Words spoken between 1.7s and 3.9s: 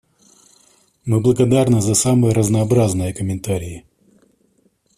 за самые разнообразные комментарии.